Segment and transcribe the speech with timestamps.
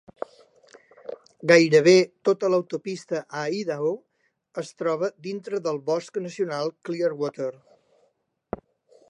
[1.51, 1.93] Gairebé
[2.29, 3.93] tota l'autopista a Idaho
[4.63, 7.53] es troba dintre del Bosc Nacional Clearwater.